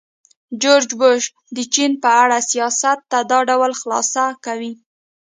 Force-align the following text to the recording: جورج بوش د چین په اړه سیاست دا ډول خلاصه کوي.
جورج 0.61 0.89
بوش 0.99 1.23
د 1.55 1.57
چین 1.73 1.91
په 2.03 2.09
اړه 2.23 2.37
سیاست 2.51 2.99
دا 3.31 3.39
ډول 3.49 3.71
خلاصه 3.81 4.23
کوي. 4.45 4.71